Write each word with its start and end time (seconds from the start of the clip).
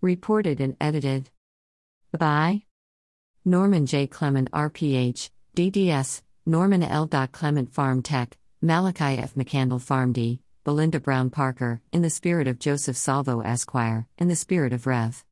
Reported 0.00 0.60
and 0.60 0.76
edited 0.80 1.28
by 2.16 2.62
Norman 3.44 3.84
J. 3.84 4.06
Clement, 4.06 4.48
RPH, 4.52 5.30
DDS, 5.56 6.22
Norman 6.46 6.84
L. 6.84 7.08
Clement 7.08 7.72
Pharm 7.72 8.04
Tech, 8.04 8.36
Malachi 8.62 9.18
F. 9.18 9.34
McCandle 9.34 9.82
PharmD, 9.82 10.38
Belinda 10.62 11.00
Brown 11.00 11.30
Parker, 11.30 11.80
in 11.92 12.02
the 12.02 12.10
spirit 12.10 12.46
of 12.46 12.60
Joseph 12.60 12.96
Salvo 12.96 13.40
Esquire, 13.40 14.06
in 14.18 14.28
the 14.28 14.36
spirit 14.36 14.72
of 14.72 14.86
Rev. 14.86 15.24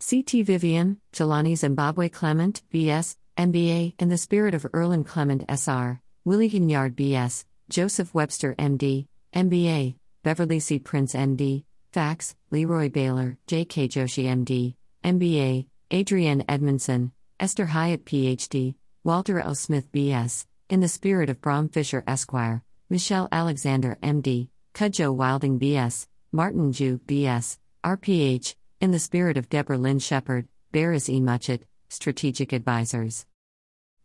C.T. 0.00 0.42
Vivian, 0.42 0.98
Jelani 1.12 1.56
Zimbabwe 1.56 2.08
Clement, 2.08 2.62
B.S., 2.70 3.16
MBA, 3.36 3.94
in 4.00 4.08
the 4.08 4.18
spirit 4.18 4.52
of 4.52 4.66
Erland 4.74 5.06
Clement 5.06 5.44
S.R., 5.48 6.02
Willie 6.24 6.50
Ginyard 6.50 6.96
B.S., 6.96 7.46
Joseph 7.68 8.12
Webster 8.12 8.56
M.D., 8.58 9.06
MBA, 9.32 9.94
Beverly 10.24 10.58
C. 10.58 10.80
Prince 10.80 11.14
M.D., 11.14 11.64
Fax, 11.92 12.36
Leroy 12.50 12.90
Baylor, 12.90 13.38
J.K. 13.46 13.88
Joshi 13.88 14.26
M.D., 14.26 14.76
MBA, 15.04 15.66
Adrienne 15.92 16.44
Edmondson, 16.48 17.12
Esther 17.40 17.66
Hyatt 17.66 18.04
Ph.D., 18.04 18.74
Walter 19.04 19.40
L. 19.40 19.54
Smith 19.54 19.90
B.S., 19.90 20.46
in 20.68 20.80
the 20.80 20.88
spirit 20.88 21.30
of 21.30 21.40
Bram 21.40 21.68
Fischer 21.68 22.04
Esquire, 22.06 22.62
Michelle 22.90 23.28
Alexander 23.32 23.96
M.D., 24.02 24.50
Cudjoe 24.74 25.14
Wilding 25.14 25.56
B.S., 25.56 26.08
Martin 26.30 26.72
Jew 26.72 27.00
B.S., 27.06 27.58
RPH, 27.82 28.54
in 28.80 28.90
the 28.90 28.98
spirit 28.98 29.38
of 29.38 29.48
Deborah 29.48 29.78
Lynn 29.78 29.98
Shepard, 29.98 30.46
Barris 30.72 31.08
E. 31.08 31.20
Muchett, 31.20 31.62
Strategic 31.88 32.52
Advisors. 32.52 33.24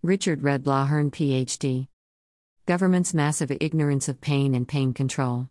Richard 0.02 0.42
Red 0.42 0.64
Lawhern 0.64 1.12
Ph.D. 1.12 1.90
Government's 2.66 3.14
Massive 3.14 3.52
Ignorance 3.60 4.08
of 4.08 4.22
Pain 4.22 4.56
and 4.56 4.66
Pain 4.66 4.94
Control. 4.94 5.50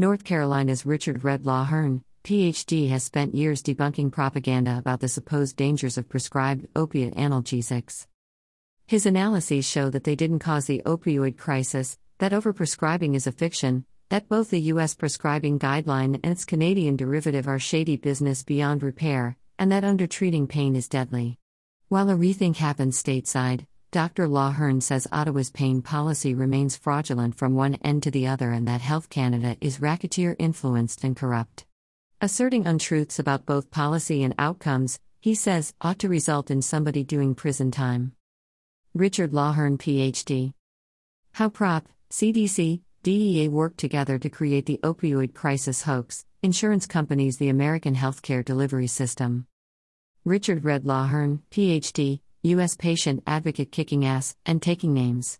North 0.00 0.24
Carolina's 0.24 0.86
Richard 0.86 1.24
Red 1.24 1.42
Lawhern, 1.42 2.00
PhD, 2.24 2.88
has 2.88 3.04
spent 3.04 3.34
years 3.34 3.62
debunking 3.62 4.10
propaganda 4.10 4.78
about 4.78 5.00
the 5.00 5.08
supposed 5.08 5.56
dangers 5.56 5.98
of 5.98 6.08
prescribed 6.08 6.66
opiate 6.74 7.14
analgesics. 7.16 8.06
His 8.86 9.04
analyses 9.04 9.66
show 9.68 9.90
that 9.90 10.04
they 10.04 10.16
didn't 10.16 10.38
cause 10.38 10.64
the 10.64 10.80
opioid 10.86 11.36
crisis, 11.36 11.98
that 12.16 12.32
overprescribing 12.32 13.14
is 13.14 13.26
a 13.26 13.32
fiction, 13.32 13.84
that 14.08 14.26
both 14.26 14.48
the 14.48 14.60
U.S. 14.72 14.94
prescribing 14.94 15.58
guideline 15.58 16.18
and 16.24 16.32
its 16.32 16.46
Canadian 16.46 16.96
derivative 16.96 17.46
are 17.46 17.58
shady 17.58 17.98
business 17.98 18.42
beyond 18.42 18.82
repair, 18.82 19.36
and 19.58 19.70
that 19.70 19.84
undertreating 19.84 20.46
pain 20.46 20.76
is 20.76 20.88
deadly. 20.88 21.36
While 21.88 22.08
a 22.08 22.14
rethink 22.14 22.56
happens 22.56 23.02
stateside, 23.02 23.66
Dr. 23.92 24.28
Lawhern 24.28 24.80
says 24.80 25.08
Ottawa's 25.10 25.50
pain 25.50 25.82
policy 25.82 26.32
remains 26.32 26.76
fraudulent 26.76 27.34
from 27.34 27.56
one 27.56 27.74
end 27.82 28.04
to 28.04 28.12
the 28.12 28.28
other 28.28 28.52
and 28.52 28.68
that 28.68 28.80
Health 28.80 29.10
Canada 29.10 29.56
is 29.60 29.80
racketeer 29.80 30.36
influenced 30.38 31.02
and 31.02 31.16
corrupt. 31.16 31.66
Asserting 32.20 32.68
untruths 32.68 33.18
about 33.18 33.46
both 33.46 33.72
policy 33.72 34.22
and 34.22 34.32
outcomes, 34.38 35.00
he 35.18 35.34
says, 35.34 35.74
ought 35.80 35.98
to 35.98 36.08
result 36.08 36.52
in 36.52 36.62
somebody 36.62 37.02
doing 37.02 37.34
prison 37.34 37.72
time. 37.72 38.12
Richard 38.94 39.32
Lawhern, 39.32 39.76
PhD. 39.76 40.52
How 41.32 41.48
Prop, 41.48 41.88
CDC, 42.10 42.82
DEA 43.02 43.48
worked 43.48 43.78
together 43.78 44.20
to 44.20 44.30
create 44.30 44.66
the 44.66 44.78
opioid 44.84 45.34
crisis 45.34 45.82
hoax, 45.82 46.24
insurance 46.44 46.86
companies, 46.86 47.38
the 47.38 47.48
American 47.48 47.96
healthcare 47.96 48.44
delivery 48.44 48.86
system. 48.86 49.48
Richard 50.24 50.64
Red 50.64 50.84
Lawhern, 50.84 51.40
PhD, 51.50 52.20
U.S. 52.42 52.74
patient 52.74 53.22
advocate 53.26 53.70
kicking 53.70 54.06
ass 54.06 54.34
and 54.46 54.62
taking 54.62 54.94
names. 54.94 55.38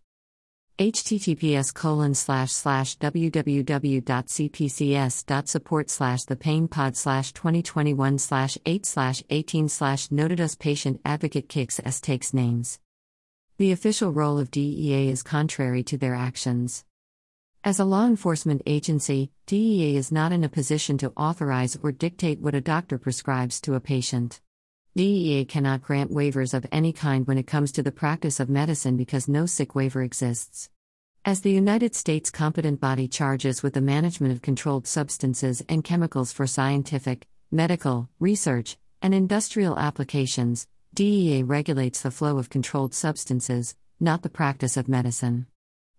https 0.78 1.72
colon 1.72 2.14
slash 2.14 2.52
slash 2.52 2.98
www.cpcs.support 2.98 5.88
slash 5.88 6.24
the 6.24 6.36
pain 6.36 6.68
pod 6.68 6.98
slash 6.98 7.32
2021 7.32 8.18
slash 8.18 8.58
8 8.66 8.84
slash 8.84 9.22
18 9.30 9.70
slash 9.70 10.10
noted 10.10 10.42
us 10.42 10.54
patient 10.54 11.00
advocate 11.02 11.48
kicks 11.48 11.80
s 11.82 12.02
takes 12.02 12.34
names. 12.34 12.78
The 13.56 13.72
official 13.72 14.12
role 14.12 14.38
of 14.38 14.50
DEA 14.50 15.08
is 15.08 15.22
contrary 15.22 15.82
to 15.84 15.96
their 15.96 16.14
actions. 16.14 16.84
As 17.64 17.80
a 17.80 17.86
law 17.86 18.06
enforcement 18.06 18.60
agency, 18.66 19.32
DEA 19.46 19.96
is 19.96 20.12
not 20.12 20.32
in 20.32 20.44
a 20.44 20.50
position 20.50 20.98
to 20.98 21.14
authorize 21.16 21.78
or 21.82 21.92
dictate 21.92 22.40
what 22.40 22.54
a 22.54 22.60
doctor 22.60 22.98
prescribes 22.98 23.58
to 23.62 23.74
a 23.74 23.80
patient. 23.80 24.42
DEA 24.96 25.44
cannot 25.44 25.82
grant 25.82 26.10
waivers 26.10 26.52
of 26.52 26.66
any 26.72 26.92
kind 26.92 27.24
when 27.26 27.38
it 27.38 27.46
comes 27.46 27.70
to 27.70 27.82
the 27.82 27.92
practice 27.92 28.40
of 28.40 28.50
medicine 28.50 28.96
because 28.96 29.28
no 29.28 29.46
sick 29.46 29.74
waiver 29.74 30.02
exists. 30.02 30.68
As 31.24 31.42
the 31.42 31.52
United 31.52 31.94
States 31.94 32.28
competent 32.28 32.80
body 32.80 33.06
charges 33.06 33.62
with 33.62 33.74
the 33.74 33.80
management 33.80 34.32
of 34.32 34.42
controlled 34.42 34.88
substances 34.88 35.62
and 35.68 35.84
chemicals 35.84 36.32
for 36.32 36.46
scientific, 36.46 37.28
medical, 37.52 38.08
research, 38.18 38.78
and 39.00 39.14
industrial 39.14 39.78
applications, 39.78 40.66
DEA 40.92 41.44
regulates 41.44 42.02
the 42.02 42.10
flow 42.10 42.38
of 42.38 42.50
controlled 42.50 42.92
substances, 42.92 43.76
not 44.00 44.22
the 44.22 44.28
practice 44.28 44.76
of 44.76 44.88
medicine. 44.88 45.46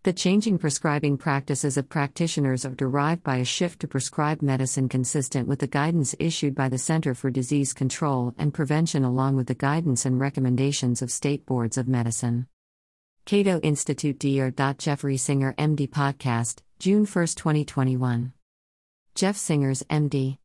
The 0.04 0.14
changing 0.14 0.58
prescribing 0.58 1.18
practices 1.18 1.78
of 1.78 1.88
practitioners 1.88 2.66
are 2.66 2.74
derived 2.74 3.22
by 3.22 3.38
a 3.38 3.46
shift 3.46 3.82
to 3.82 3.88
prescribe 3.88 4.42
medicine 4.42 4.90
consistent 4.90 5.48
with 5.48 5.60
the 5.60 5.68
guidance 5.68 6.16
issued 6.18 6.56
by 6.56 6.70
the 6.70 6.80
Center 6.80 7.14
for 7.14 7.30
Disease 7.30 7.72
Control 7.72 8.34
and 8.36 8.52
Prevention, 8.52 9.04
along 9.04 9.36
with 9.36 9.46
the 9.46 9.54
guidance 9.54 10.04
and 10.04 10.20
recommendations 10.20 11.04
of 11.04 11.12
state 11.12 11.46
boards 11.46 11.78
of 11.78 11.88
medicine. 11.88 12.48
Cato 13.26 13.60
Institute 13.60 14.18
Dr. 14.56 14.82
Jeffrey 14.82 15.18
Singer, 15.18 15.54
MD 15.60 15.88
Podcast, 15.88 16.64
June 16.80 17.06
1, 17.06 17.28
2021. 17.28 18.34
Jeff 19.14 19.38
Singer's 19.38 19.84
MD. 19.84 20.40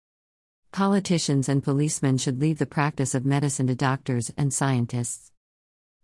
Politicians 0.70 1.48
and 1.48 1.64
policemen 1.64 2.18
should 2.18 2.42
leave 2.42 2.58
the 2.58 2.66
practice 2.66 3.14
of 3.14 3.24
medicine 3.24 3.68
to 3.68 3.74
doctors 3.74 4.30
and 4.36 4.52
scientists. 4.52 5.32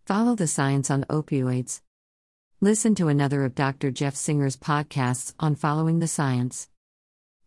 Follow 0.07 0.35
the 0.35 0.47
science 0.47 0.91
on 0.91 1.05
opioids. 1.11 1.83
Listen 2.63 2.95
to 2.95 3.09
another 3.09 3.45
of 3.45 3.57
Dr. 3.57 3.91
Jeff 3.91 4.15
Singer's 4.15 4.57
podcasts 4.57 5.35
on 5.41 5.57
following 5.57 5.99
the 5.99 6.07
science. 6.07 6.69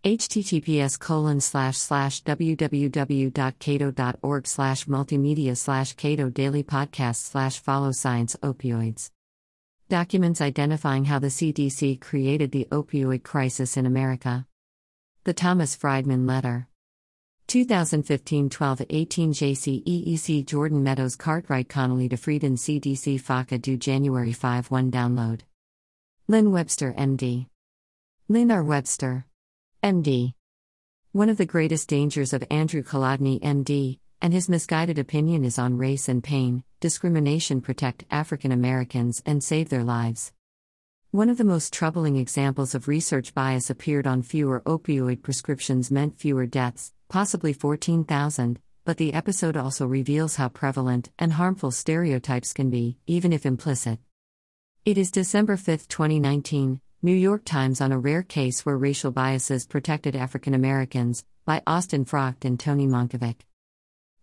https 0.03 1.00
colon 1.00 1.40
slash 1.40 1.78
slash 1.78 2.22
www.cato.org 2.24 3.38
slash 4.46 4.86
multimedia 4.88 5.56
slash 5.56 5.94
cato 5.94 6.30
daily 6.30 6.64
podcast 6.64 7.16
slash 7.16 7.59
follow 7.59 7.94
science 7.94 8.36
opioids. 8.44 9.09
Documents 9.88 10.42
identifying 10.42 11.06
how 11.06 11.20
the 11.20 11.28
CDC 11.28 12.02
created 12.02 12.52
the 12.52 12.68
opioid 12.70 13.24
crisis 13.24 13.78
in 13.78 13.86
America. 13.86 14.46
The 15.24 15.34
Thomas 15.34 15.78
Friedman 15.78 16.28
Letter. 16.28 16.68
2015 17.55 18.49
12 18.49 18.81
18 18.89 19.31
JCEEC 19.31 20.45
Jordan 20.45 20.83
Meadows 20.83 21.16
Cartwright 21.16 21.69
Connolly 21.69 22.09
DeFrieden 22.09 22.57
CDC 22.57 23.17
FACA 23.17 23.61
due 23.61 23.77
January 23.77 24.33
5 24.33 24.69
1 24.69 24.91
download. 24.91 25.39
Lynn 26.27 26.51
Webster 26.51 26.93
MD. 26.97 27.45
Lynn 28.27 28.51
R. 28.51 28.61
Webster. 28.61 29.25
MD. 29.81 30.33
One 31.13 31.29
of 31.29 31.38
the 31.38 31.45
greatest 31.45 31.88
dangers 31.88 32.33
of 32.33 32.43
Andrew 32.51 32.83
Kolodny 32.83 33.39
MD, 33.39 33.99
and 34.22 34.33
his 34.33 34.49
misguided 34.49 34.99
opinion 34.99 35.45
is 35.45 35.57
on 35.57 35.77
race 35.77 36.09
and 36.09 36.22
pain, 36.22 36.61
discrimination 36.81 37.61
protect 37.61 38.03
African 38.11 38.51
Americans 38.51 39.23
and 39.25 39.41
save 39.41 39.69
their 39.69 39.85
lives. 39.85 40.33
One 41.16 41.30
of 41.30 41.38
the 41.38 41.46
most 41.46 41.72
troubling 41.72 42.18
examples 42.18 42.76
of 42.76 42.90
research 42.90 43.34
bias 43.34 43.70
appeared 43.70 44.06
on 44.06 44.22
fewer 44.22 44.59
opioid 44.66 45.22
prescriptions 45.22 45.90
meant 45.90 46.20
fewer 46.20 46.46
deaths, 46.46 46.92
possibly 47.08 47.53
14,000, 47.53 48.59
but 48.84 48.98
the 48.98 49.14
episode 49.14 49.56
also 49.56 49.88
reveals 49.88 50.36
how 50.36 50.50
prevalent 50.50 51.12
and 51.18 51.31
harmful 51.31 51.72
stereotypes 51.72 52.52
can 52.52 52.70
be, 52.70 52.98
even 53.08 53.31
if 53.31 53.46
implicit. 53.46 54.00
It 54.84 54.98
is 54.98 55.09
December 55.09 55.56
5, 55.56 55.88
2019, 55.88 56.81
New 57.02 57.16
York 57.16 57.46
Times 57.46 57.80
on 57.80 57.94
a 57.94 57.97
rare 57.97 58.22
case 58.22 58.66
where 58.66 58.78
racial 58.78 59.12
biases 59.12 59.66
protected 59.66 60.18
African 60.18 60.53
Americans, 60.53 61.24
by 61.46 61.64
Austin 61.66 62.03
Frakt 62.03 62.44
and 62.44 62.59
Toni 62.59 62.88
Monkovic. 62.88 63.38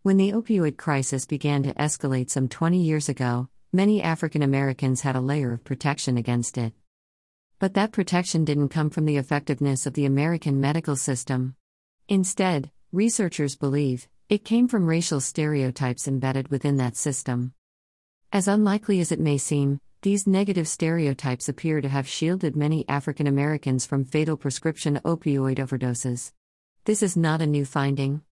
When 0.03 0.19
the 0.19 0.33
opioid 0.33 0.77
crisis 0.77 1.25
began 1.25 1.62
to 1.62 1.73
escalate 1.73 2.29
some 2.29 2.49
20 2.49 2.83
years 2.83 3.09
ago, 3.09 3.49
many 3.73 4.03
African 4.03 4.43
Americans 4.43 5.00
had 5.00 5.17
a 5.17 5.23
layer 5.23 5.55
of 5.55 5.65
protection 5.65 6.19
against 6.19 6.59
it. 6.59 6.75
But 7.62 7.75
that 7.75 7.93
protection 7.93 8.44
didn't 8.44 8.70
come 8.70 8.91
from 8.91 9.05
the 9.05 9.19
effectiveness 9.19 9.87
of 9.87 9.94
the 9.94 10.05
American 10.05 10.61
medical 10.61 10.97
system. 10.97 11.55
Instead, 12.09 12.73
researchers 12.91 13.55
believe, 13.55 14.09
it 14.29 14.44
came 14.44 14.67
from 14.67 14.85
racial 14.85 15.20
stereotypes 15.20 16.09
embedded 16.09 16.49
within 16.49 16.79
that 16.79 16.97
system. 16.97 17.53
As 18.32 18.49
unlikely 18.49 18.99
as 18.99 19.12
it 19.12 19.20
may 19.20 19.38
seem, 19.38 19.81
these 20.00 20.26
negative 20.26 20.67
stereotypes 20.67 21.49
appear 21.49 21.81
to 21.81 21.88
have 21.88 22.09
shielded 22.09 22.56
many 22.56 22.85
African 22.88 23.29
Americans 23.29 23.87
from 23.87 24.06
fatal 24.06 24.37
prescription 24.37 24.99
opioid 25.05 25.59
overdoses. 25.59 26.32
This 26.85 27.00
is 27.00 27.17
not 27.17 27.41
a 27.41 27.47
new 27.47 27.64
finding. 27.64 28.23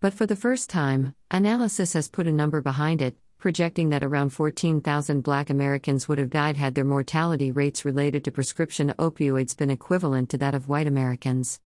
But 0.00 0.12
for 0.12 0.26
the 0.26 0.36
first 0.36 0.68
time, 0.68 1.14
analysis 1.30 1.94
has 1.94 2.08
put 2.08 2.26
a 2.26 2.32
number 2.32 2.60
behind 2.60 3.00
it, 3.00 3.16
projecting 3.44 3.90
that 3.90 4.02
around 4.02 4.30
14,000 4.30 5.20
black 5.20 5.50
Americans 5.50 6.08
would 6.08 6.16
have 6.16 6.30
died 6.30 6.56
had 6.56 6.74
their 6.74 6.82
mortality 6.82 7.52
rates 7.52 7.84
related 7.84 8.24
to 8.24 8.30
prescription 8.30 8.94
opioids 8.98 9.54
been 9.54 9.68
equivalent 9.68 10.30
to 10.30 10.38
that 10.38 10.54
of 10.54 10.66
white 10.66 10.86
Americans. 10.86 11.60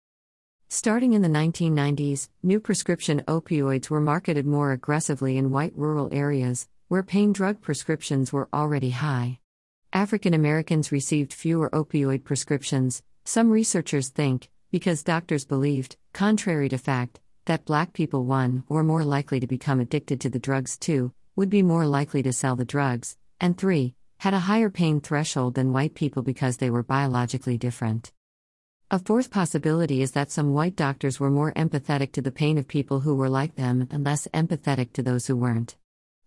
Starting 0.70 1.12
in 1.12 1.20
the 1.20 1.28
1990s, 1.28 2.31
new 2.43 2.58
prescription 2.58 3.23
opioids 3.28 3.90
were 3.90 4.00
marketed 4.00 4.46
more 4.46 4.73
aggressively 4.73 5.37
in 5.37 5.50
white 5.50 5.75
rural 5.76 6.08
areas, 6.12 6.67
where 6.88 7.02
pain 7.02 7.31
drug 7.31 7.61
prescriptions 7.61 8.32
were 8.32 8.49
already 8.55 8.88
high. 8.88 9.38
African 9.93 10.32
Americans 10.32 10.90
received 10.90 11.34
fewer 11.34 11.69
opioid 11.75 12.25
prescriptions, 12.25 13.02
some 13.26 13.50
researchers 13.50 14.08
think, 14.08 14.49
because 14.70 15.02
doctors 15.02 15.44
believed, 15.44 15.99
contrary 16.14 16.70
to 16.70 16.78
fact, 16.78 17.20
that 17.44 17.67
black 17.67 17.93
people, 17.93 18.25
one, 18.25 18.64
were 18.67 18.82
more 18.82 19.05
likely 19.05 19.40
to 19.40 19.46
become 19.46 19.78
addicted 19.78 20.23
to 20.23 20.31
the 20.31 20.38
drugs, 20.38 20.78
two, 20.78 21.12
would 21.36 21.50
be 21.50 21.62
more 21.62 21.86
likely 21.86 22.22
to 22.22 22.32
sell 22.32 22.56
the 22.56 22.64
drugs, 22.64 23.16
and 23.40 23.56
three, 23.56 23.94
had 24.18 24.34
a 24.34 24.40
higher 24.40 24.70
pain 24.70 25.00
threshold 25.00 25.54
than 25.54 25.72
white 25.72 25.94
people 25.94 26.22
because 26.22 26.56
they 26.56 26.70
were 26.70 26.82
biologically 26.82 27.58
different. 27.58 28.10
A 28.90 28.98
fourth 28.98 29.30
possibility 29.30 30.00
is 30.00 30.12
that 30.12 30.30
some 30.30 30.54
white 30.54 30.76
doctors 30.76 31.20
were 31.20 31.30
more 31.30 31.52
empathetic 31.52 32.12
to 32.12 32.22
the 32.22 32.30
pain 32.30 32.56
of 32.56 32.66
people 32.66 33.00
who 33.00 33.14
were 33.14 33.28
like 33.28 33.56
them 33.56 33.86
and 33.90 34.04
less 34.04 34.26
empathetic 34.32 34.92
to 34.94 35.02
those 35.02 35.26
who 35.26 35.36
weren't. 35.36 35.76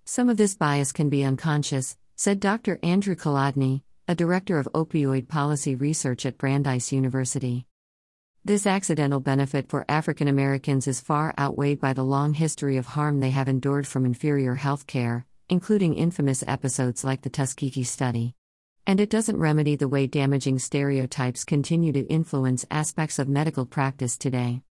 Some 0.05 0.29
of 0.29 0.37
this 0.37 0.55
bias 0.55 0.91
can 0.91 1.09
be 1.09 1.23
unconscious, 1.23 1.97
said 2.15 2.39
Dr. 2.39 2.77
Andrew 2.83 3.15
Kolodny, 3.15 3.81
a 4.07 4.15
director 4.15 4.59
of 4.59 4.67
opioid 4.73 5.27
policy 5.27 5.73
research 5.73 6.25
at 6.25 6.37
Brandeis 6.37 6.91
University. 6.91 7.65
This 8.49 8.65
accidental 8.65 9.19
benefit 9.19 9.69
for 9.69 9.85
African 9.87 10.27
Americans 10.27 10.87
is 10.87 10.99
far 10.99 11.35
outweighed 11.37 11.79
by 11.79 11.93
the 11.93 12.03
long 12.03 12.33
history 12.33 12.77
of 12.77 12.87
harm 12.87 13.19
they 13.19 13.29
have 13.29 13.47
endured 13.47 13.85
from 13.85 14.07
inferior 14.07 14.55
health 14.55 14.87
care, 14.87 15.27
including 15.49 15.93
infamous 15.93 16.43
episodes 16.47 17.03
like 17.03 17.21
the 17.21 17.29
Tuskegee 17.29 17.83
study. 17.83 18.33
And 18.87 18.99
it 18.99 19.11
doesn't 19.11 19.37
remedy 19.37 19.75
the 19.75 19.87
way 19.87 20.07
damaging 20.07 20.57
stereotypes 20.57 21.45
continue 21.45 21.93
to 21.93 22.07
influence 22.07 22.65
aspects 22.71 23.19
of 23.19 23.29
medical 23.29 23.67
practice 23.67 24.17
today. 24.17 24.63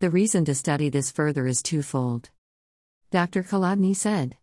The 0.00 0.10
reason 0.10 0.44
to 0.44 0.54
study 0.54 0.90
this 0.90 1.10
further 1.10 1.46
is 1.46 1.62
twofold. 1.62 2.28
Dr. 3.10 3.42
Kolodny 3.42 3.96
said, 3.96 4.36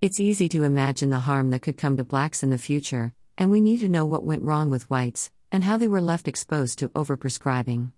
It's 0.00 0.18
easy 0.18 0.48
to 0.48 0.64
imagine 0.64 1.10
the 1.10 1.26
harm 1.28 1.50
that 1.50 1.60
could 1.60 1.76
come 1.76 1.98
to 1.98 2.04
blacks 2.04 2.42
in 2.42 2.48
the 2.48 2.56
future, 2.56 3.12
and 3.36 3.50
we 3.50 3.60
need 3.60 3.80
to 3.80 3.88
know 3.90 4.06
what 4.06 4.24
went 4.24 4.44
wrong 4.44 4.70
with 4.70 4.88
whites, 4.88 5.30
and 5.52 5.62
how 5.62 5.76
they 5.76 5.88
were 5.88 6.00
left 6.00 6.26
exposed 6.26 6.78
to 6.78 6.88
overprescribing. 6.88 7.92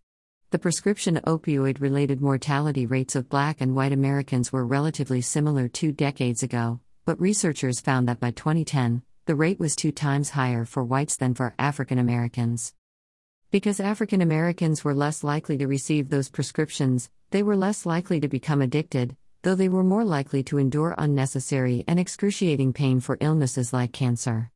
The 0.53 0.59
prescription 0.59 1.19
opioid 1.27 1.81
related 1.81 2.21
mortality 2.21 2.85
rates 2.85 3.17
of 3.17 3.31
black 3.31 3.63
and 3.63 3.75
white 3.75 3.91
Americans 3.91 4.53
were 4.53 4.67
relatively 4.67 5.23
similar 5.23 5.67
two 5.67 5.93
decades 5.93 6.43
ago, 6.43 6.79
but 7.07 7.19
researchers 7.19 7.81
found 7.81 8.07
that 8.07 8.21
by 8.21 8.33
2010, 8.33 9.01
the 9.25 9.35
rate 9.35 9.59
was 9.59 9.75
two 9.75 9.93
times 9.93 10.29
higher 10.29 10.67
for 10.67 10.85
whites 10.85 11.17
than 11.17 11.33
for 11.33 11.55
African 11.59 11.99
Americans. 11.99 12.75
Because 13.51 13.81
African 13.81 14.21
Americans 14.21 14.85
were 14.85 14.93
less 14.93 15.25
likely 15.25 15.57
to 15.57 15.67
receive 15.67 16.11
those 16.11 16.29
prescriptions, 16.29 17.09
they 17.31 17.43
were 17.43 17.57
less 17.57 17.87
likely 17.87 18.21
to 18.21 18.29
become 18.29 18.61
addicted, 18.61 19.17
though 19.45 19.55
they 19.55 19.71
were 19.71 19.83
more 19.83 20.05
likely 20.05 20.43
to 20.43 20.59
endure 20.59 20.95
unnecessary 20.99 21.83
and 21.89 21.99
excruciating 21.99 22.75
pain 22.75 23.01
for 23.01 23.17
illnesses 23.23 23.73
like 23.73 23.93
cancer. 23.95 24.51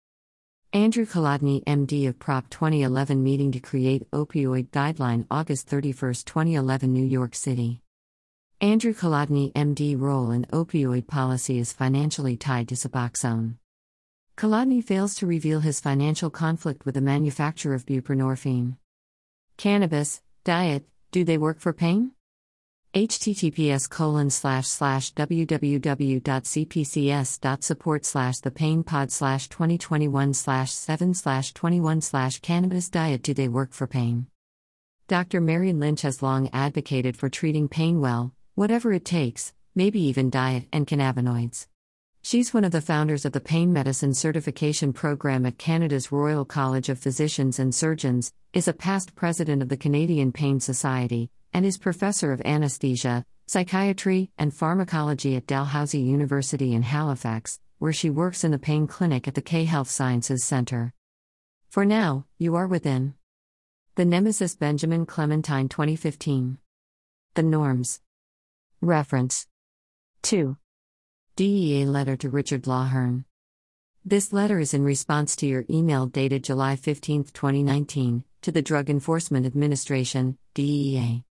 Andrew 0.72 1.06
Kolodny, 1.06 1.62
MD 1.64 2.08
of 2.08 2.18
Prop 2.18 2.50
2011 2.50 3.22
meeting 3.22 3.52
to 3.52 3.60
create 3.60 4.10
opioid 4.10 4.68
guideline 4.70 5.24
August 5.30 5.68
31, 5.68 6.14
2011 6.26 6.92
New 6.92 7.04
York 7.04 7.34
City. 7.34 7.80
Andrew 8.60 8.92
Kolodny, 8.92 9.52
MD 9.52 9.98
role 9.98 10.30
in 10.32 10.44
opioid 10.46 11.06
policy 11.06 11.58
is 11.58 11.72
financially 11.72 12.36
tied 12.36 12.68
to 12.68 12.74
Suboxone. 12.74 13.54
Kolodny 14.36 14.82
fails 14.82 15.14
to 15.14 15.26
reveal 15.26 15.60
his 15.60 15.80
financial 15.80 16.30
conflict 16.30 16.84
with 16.84 16.96
the 16.96 17.00
manufacturer 17.00 17.74
of 17.74 17.86
buprenorphine. 17.86 18.76
Cannabis, 19.56 20.20
diet, 20.44 20.84
do 21.10 21.24
they 21.24 21.38
work 21.38 21.60
for 21.60 21.72
pain? 21.72 22.10
Https 22.96 23.88
colon 23.90 24.30
slash 24.30 24.66
slash 24.66 25.12
www.cpcs.support 25.12 28.06
slash 28.06 28.38
the 28.38 28.50
pain 28.50 28.82
pod 28.82 29.12
slash 29.12 29.50
2021 29.50 30.32
slash 30.32 30.72
7 30.72 31.12
slash 31.12 31.52
21 31.52 32.00
slash 32.00 32.40
cannabis 32.40 32.88
diet. 32.88 33.22
Do 33.22 33.34
they 33.34 33.48
work 33.48 33.74
for 33.74 33.86
pain? 33.86 34.28
Dr 35.08 35.42
mary 35.42 35.74
lynch 35.74 36.00
has 36.00 36.22
long 36.22 36.48
advocated 36.54 37.18
for 37.18 37.28
treating 37.28 37.68
pain 37.68 38.00
well 38.00 38.32
whatever 38.54 38.94
it 38.94 39.04
takes 39.04 39.52
maybe 39.74 40.00
even 40.00 40.30
diet 40.30 40.64
and 40.72 40.86
cannabinoids. 40.86 41.66
She's 42.22 42.54
one 42.54 42.64
of 42.64 42.72
the 42.72 42.80
founders 42.80 43.26
of 43.26 43.32
the 43.32 43.40
Pain 43.40 43.74
Medicine 43.74 44.14
Certification 44.14 44.94
Program 44.94 45.44
at 45.44 45.58
Canada's 45.58 46.10
Royal 46.10 46.46
College 46.46 46.88
of 46.88 46.98
Physicians 46.98 47.58
and 47.58 47.74
Surgeons, 47.74 48.32
is 48.54 48.66
a 48.66 48.72
past 48.72 49.14
president 49.14 49.60
of 49.62 49.68
the 49.68 49.76
Canadian 49.76 50.32
Pain 50.32 50.58
Society, 50.58 51.30
and 51.56 51.64
is 51.64 51.78
professor 51.78 52.32
of 52.32 52.42
anesthesia, 52.44 53.24
psychiatry, 53.46 54.30
and 54.36 54.52
pharmacology 54.52 55.36
at 55.36 55.46
Dalhousie 55.46 56.02
University 56.02 56.74
in 56.74 56.82
Halifax, 56.82 57.60
where 57.78 57.94
she 57.94 58.10
works 58.10 58.44
in 58.44 58.50
the 58.50 58.58
pain 58.58 58.86
clinic 58.86 59.26
at 59.26 59.34
the 59.34 59.40
K 59.40 59.64
Health 59.64 59.88
Sciences 59.88 60.44
Center. 60.44 60.92
For 61.70 61.86
now, 61.86 62.26
you 62.36 62.56
are 62.56 62.66
within. 62.66 63.14
The 63.94 64.04
Nemesis 64.04 64.54
Benjamin 64.54 65.06
Clementine 65.06 65.70
2015. 65.70 66.58
The 67.32 67.42
Norms. 67.42 68.02
Reference 68.82 69.46
2. 70.24 70.58
DEA 71.36 71.86
letter 71.86 72.18
to 72.18 72.28
Richard 72.28 72.64
Lawhern. 72.64 73.24
This 74.04 74.30
letter 74.30 74.58
is 74.58 74.74
in 74.74 74.84
response 74.84 75.34
to 75.36 75.46
your 75.46 75.64
email 75.70 76.04
dated 76.04 76.44
July 76.44 76.76
15, 76.76 77.24
2019, 77.24 78.24
to 78.42 78.52
the 78.52 78.60
Drug 78.60 78.90
Enforcement 78.90 79.46
Administration, 79.46 80.36
DEA. 80.52 81.25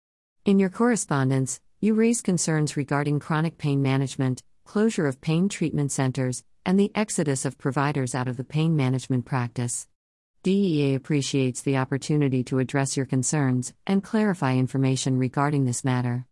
In 0.45 0.59
your 0.59 0.69
correspondence, 0.69 1.59
you 1.81 1.95
raise 1.95 2.21
concerns 2.21 2.77
regarding 2.77 3.19
chronic 3.19 3.57
pain 3.57 3.81
management, 3.81 4.43
closure 4.63 5.07
of 5.07 5.19
pain 5.19 5.49
treatment 5.49 5.91
centers, 5.91 6.43
and 6.63 6.79
the 6.79 6.91
exodus 6.93 7.45
of 7.45 7.57
providers 7.57 8.13
out 8.13 8.27
of 8.27 8.37
the 8.37 8.43
pain 8.43 8.75
management 8.75 9.25
practice. 9.25 9.87
DEA 10.43 10.93
appreciates 10.93 11.63
the 11.63 11.77
opportunity 11.77 12.43
to 12.43 12.59
address 12.59 12.95
your 12.95 13.07
concerns 13.07 13.73
and 13.87 14.03
clarify 14.03 14.53
information 14.55 15.17
regarding 15.17 15.65
this 15.65 15.83
matter. 15.83 16.27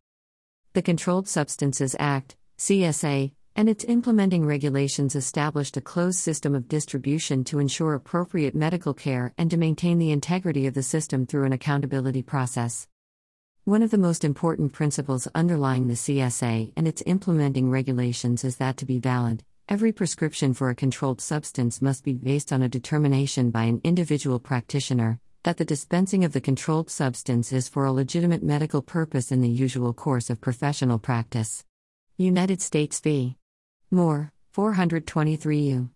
The 0.73 0.83
Controlled 0.83 1.27
Substances 1.27 1.95
Act, 1.97 2.35
CSA, 2.59 3.31
and 3.55 3.67
its 3.67 3.83
implementing 3.83 4.45
regulations 4.45 5.15
established 5.15 5.75
a 5.75 5.81
closed 5.81 6.19
system 6.19 6.53
of 6.53 6.67
distribution 6.67 7.43
to 7.45 7.57
ensure 7.57 7.95
appropriate 7.95 8.53
medical 8.53 8.93
care 8.93 9.33
and 9.39 9.49
to 9.49 9.57
maintain 9.57 9.97
the 9.97 10.11
integrity 10.11 10.67
of 10.67 10.75
the 10.75 10.83
system 10.83 11.25
through 11.25 11.45
an 11.45 11.53
accountability 11.53 12.21
process. 12.21 12.87
One 13.65 13.81
of 13.81 13.91
the 13.91 13.97
most 13.97 14.25
important 14.25 14.73
principles 14.73 15.25
underlying 15.33 15.87
the 15.87 15.93
CSA 15.93 16.73
and 16.75 16.85
its 16.85 17.01
implementing 17.05 17.69
regulations 17.69 18.43
is 18.43 18.57
that 18.57 18.75
to 18.75 18.85
be 18.85 18.99
valid, 18.99 19.41
every 19.69 19.93
prescription 19.93 20.53
for 20.53 20.69
a 20.69 20.75
controlled 20.75 21.21
substance 21.21 21.81
must 21.81 22.03
be 22.03 22.11
based 22.11 22.51
on 22.51 22.61
a 22.61 22.67
determination 22.67 23.51
by 23.51 23.63
an 23.63 23.79
individual 23.85 24.37
practitioner 24.37 25.17
that 25.43 25.55
the 25.55 25.63
dispensing 25.63 26.25
of 26.25 26.33
the 26.33 26.41
controlled 26.41 26.89
substance 26.89 27.53
is 27.53 27.69
for 27.69 27.85
a 27.85 27.93
legitimate 27.93 28.43
medical 28.43 28.81
purpose 28.81 29.31
in 29.31 29.39
the 29.39 29.47
usual 29.47 29.93
course 29.93 30.29
of 30.29 30.41
professional 30.41 30.99
practice. 30.99 31.63
United 32.17 32.61
States 32.61 32.99
v. 32.99 33.37
Moore, 33.89 34.33
423 34.51 35.59
U. 35.59 35.89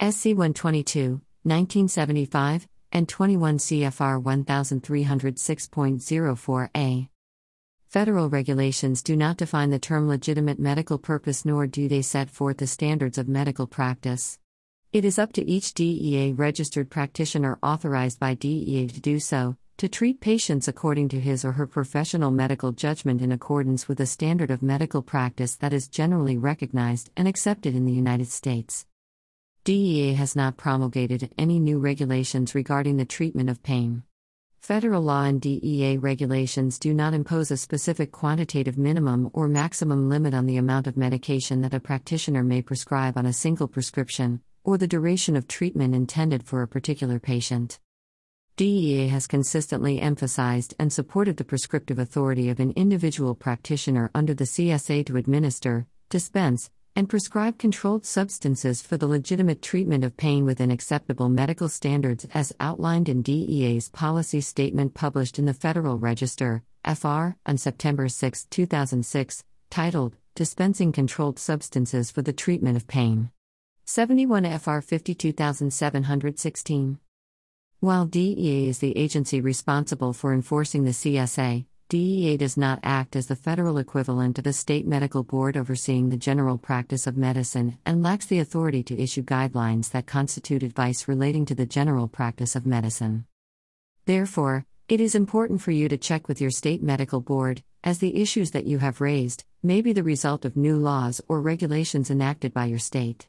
SC 0.00 0.26
122, 0.26 1.20
1975, 1.44 2.66
and 2.94 3.06
21 3.08 3.58
CFR 3.58 4.22
1306.04a. 4.22 7.08
Federal 7.88 8.30
regulations 8.30 9.02
do 9.02 9.16
not 9.16 9.36
define 9.36 9.70
the 9.70 9.78
term 9.78 10.08
legitimate 10.08 10.60
medical 10.60 10.98
purpose 10.98 11.44
nor 11.44 11.66
do 11.66 11.88
they 11.88 12.02
set 12.02 12.30
forth 12.30 12.58
the 12.58 12.66
standards 12.66 13.18
of 13.18 13.28
medical 13.28 13.66
practice. 13.66 14.38
It 14.92 15.04
is 15.04 15.18
up 15.18 15.32
to 15.32 15.44
each 15.44 15.74
DEA 15.74 16.32
registered 16.32 16.88
practitioner 16.88 17.58
authorized 17.62 18.20
by 18.20 18.34
DEA 18.34 18.86
to 18.86 19.00
do 19.00 19.18
so, 19.18 19.56
to 19.78 19.88
treat 19.88 20.20
patients 20.20 20.68
according 20.68 21.08
to 21.08 21.18
his 21.20 21.44
or 21.44 21.50
her 21.52 21.66
professional 21.66 22.30
medical 22.30 22.70
judgment 22.70 23.20
in 23.20 23.32
accordance 23.32 23.88
with 23.88 23.98
a 23.98 24.06
standard 24.06 24.52
of 24.52 24.62
medical 24.62 25.02
practice 25.02 25.56
that 25.56 25.72
is 25.72 25.88
generally 25.88 26.38
recognized 26.38 27.10
and 27.16 27.26
accepted 27.26 27.74
in 27.74 27.86
the 27.86 27.92
United 27.92 28.28
States. 28.28 28.86
DEA 29.64 30.12
has 30.12 30.36
not 30.36 30.58
promulgated 30.58 31.32
any 31.38 31.58
new 31.58 31.78
regulations 31.78 32.54
regarding 32.54 32.98
the 32.98 33.04
treatment 33.06 33.48
of 33.48 33.62
pain. 33.62 34.02
Federal 34.60 35.00
law 35.00 35.24
and 35.24 35.40
DEA 35.40 35.96
regulations 35.96 36.78
do 36.78 36.92
not 36.92 37.14
impose 37.14 37.50
a 37.50 37.56
specific 37.56 38.12
quantitative 38.12 38.76
minimum 38.76 39.30
or 39.32 39.48
maximum 39.48 40.10
limit 40.10 40.34
on 40.34 40.44
the 40.44 40.58
amount 40.58 40.86
of 40.86 40.98
medication 40.98 41.62
that 41.62 41.72
a 41.72 41.80
practitioner 41.80 42.44
may 42.44 42.60
prescribe 42.60 43.16
on 43.16 43.24
a 43.24 43.32
single 43.32 43.66
prescription, 43.66 44.42
or 44.64 44.76
the 44.76 44.86
duration 44.86 45.34
of 45.34 45.48
treatment 45.48 45.94
intended 45.94 46.42
for 46.42 46.60
a 46.60 46.68
particular 46.68 47.18
patient. 47.18 47.80
DEA 48.58 49.08
has 49.08 49.26
consistently 49.26 49.98
emphasized 49.98 50.74
and 50.78 50.92
supported 50.92 51.38
the 51.38 51.44
prescriptive 51.44 51.98
authority 51.98 52.50
of 52.50 52.60
an 52.60 52.72
individual 52.72 53.34
practitioner 53.34 54.10
under 54.14 54.34
the 54.34 54.44
CSA 54.44 55.06
to 55.06 55.16
administer, 55.16 55.86
dispense, 56.10 56.70
and 56.96 57.08
prescribe 57.08 57.58
controlled 57.58 58.06
substances 58.06 58.80
for 58.80 58.96
the 58.96 59.06
legitimate 59.06 59.60
treatment 59.60 60.04
of 60.04 60.16
pain 60.16 60.44
within 60.44 60.70
acceptable 60.70 61.28
medical 61.28 61.68
standards 61.68 62.26
as 62.32 62.52
outlined 62.60 63.08
in 63.08 63.22
DEA's 63.22 63.88
policy 63.88 64.40
statement 64.40 64.94
published 64.94 65.38
in 65.38 65.44
the 65.44 65.54
Federal 65.54 65.98
Register, 65.98 66.62
FR, 66.84 67.30
on 67.46 67.58
September 67.58 68.08
6, 68.08 68.44
2006, 68.44 69.44
titled 69.70 70.16
Dispensing 70.36 70.92
Controlled 70.92 71.38
Substances 71.38 72.10
for 72.10 72.22
the 72.22 72.32
Treatment 72.32 72.76
of 72.76 72.86
Pain. 72.86 73.30
71 73.86 74.44
FR 74.58 74.80
52716. 74.80 76.98
While 77.80 78.06
DEA 78.06 78.68
is 78.68 78.78
the 78.78 78.96
agency 78.96 79.40
responsible 79.40 80.12
for 80.12 80.32
enforcing 80.32 80.84
the 80.84 80.92
CSA, 80.92 81.66
DEA 81.90 82.38
does 82.38 82.56
not 82.56 82.80
act 82.82 83.14
as 83.14 83.26
the 83.26 83.36
federal 83.36 83.76
equivalent 83.76 84.38
of 84.38 84.46
a 84.46 84.54
state 84.54 84.86
medical 84.86 85.22
board 85.22 85.54
overseeing 85.54 86.08
the 86.08 86.16
general 86.16 86.56
practice 86.56 87.06
of 87.06 87.16
medicine 87.16 87.76
and 87.84 88.02
lacks 88.02 88.24
the 88.24 88.38
authority 88.38 88.82
to 88.82 88.98
issue 88.98 89.22
guidelines 89.22 89.90
that 89.90 90.06
constitute 90.06 90.62
advice 90.62 91.06
relating 91.06 91.44
to 91.44 91.54
the 91.54 91.66
general 91.66 92.08
practice 92.08 92.56
of 92.56 92.64
medicine. 92.64 93.26
Therefore, 94.06 94.64
it 94.88 95.00
is 95.00 95.14
important 95.14 95.62
for 95.62 95.70
you 95.70 95.88
to 95.88 95.96
check 95.96 96.28
with 96.28 96.40
your 96.40 96.50
state 96.50 96.82
medical 96.82 97.20
board, 97.20 97.62
as 97.82 97.98
the 97.98 98.20
issues 98.20 98.50
that 98.50 98.66
you 98.66 98.78
have 98.78 99.00
raised 99.00 99.44
may 99.62 99.80
be 99.80 99.92
the 99.92 100.02
result 100.02 100.44
of 100.44 100.56
new 100.56 100.76
laws 100.76 101.22
or 101.26 101.40
regulations 101.40 102.10
enacted 102.10 102.52
by 102.52 102.66
your 102.66 102.78
state. 102.78 103.28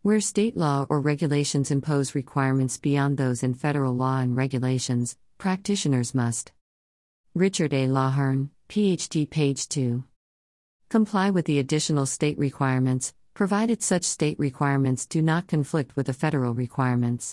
Where 0.00 0.20
state 0.20 0.56
law 0.56 0.86
or 0.88 1.00
regulations 1.00 1.70
impose 1.70 2.14
requirements 2.14 2.78
beyond 2.78 3.16
those 3.16 3.42
in 3.42 3.52
federal 3.52 3.94
law 3.94 4.20
and 4.20 4.36
regulations, 4.36 5.18
practitioners 5.36 6.14
must. 6.14 6.53
Richard 7.36 7.74
A. 7.74 7.88
Lawhern, 7.88 8.50
PhD, 8.68 9.28
page 9.28 9.68
2. 9.68 10.04
Comply 10.88 11.30
with 11.30 11.46
the 11.46 11.58
additional 11.58 12.06
state 12.06 12.38
requirements, 12.38 13.12
provided 13.34 13.82
such 13.82 14.04
state 14.04 14.38
requirements 14.38 15.04
do 15.04 15.20
not 15.20 15.48
conflict 15.48 15.96
with 15.96 16.06
the 16.06 16.12
federal 16.12 16.54
requirements. 16.54 17.32